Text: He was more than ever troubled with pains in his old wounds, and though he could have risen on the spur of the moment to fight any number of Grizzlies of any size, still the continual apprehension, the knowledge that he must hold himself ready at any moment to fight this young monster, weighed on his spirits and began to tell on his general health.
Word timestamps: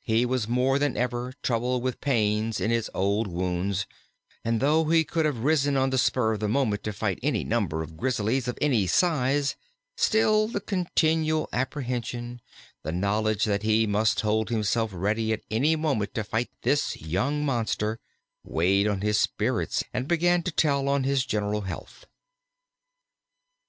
He 0.00 0.26
was 0.26 0.48
more 0.48 0.80
than 0.80 0.96
ever 0.96 1.32
troubled 1.44 1.84
with 1.84 2.00
pains 2.00 2.60
in 2.60 2.72
his 2.72 2.90
old 2.92 3.28
wounds, 3.28 3.86
and 4.44 4.58
though 4.60 4.86
he 4.86 5.04
could 5.04 5.24
have 5.24 5.44
risen 5.44 5.76
on 5.76 5.90
the 5.90 5.96
spur 5.96 6.32
of 6.32 6.40
the 6.40 6.48
moment 6.48 6.82
to 6.82 6.92
fight 6.92 7.20
any 7.22 7.44
number 7.44 7.80
of 7.80 7.96
Grizzlies 7.96 8.48
of 8.48 8.58
any 8.60 8.88
size, 8.88 9.54
still 9.96 10.48
the 10.48 10.58
continual 10.60 11.48
apprehension, 11.52 12.40
the 12.82 12.90
knowledge 12.90 13.44
that 13.44 13.62
he 13.62 13.86
must 13.86 14.22
hold 14.22 14.48
himself 14.48 14.90
ready 14.92 15.32
at 15.32 15.42
any 15.52 15.76
moment 15.76 16.14
to 16.14 16.24
fight 16.24 16.50
this 16.62 17.00
young 17.00 17.44
monster, 17.46 18.00
weighed 18.42 18.88
on 18.88 19.02
his 19.02 19.20
spirits 19.20 19.84
and 19.94 20.08
began 20.08 20.42
to 20.42 20.50
tell 20.50 20.88
on 20.88 21.04
his 21.04 21.24
general 21.24 21.60
health. 21.60 22.06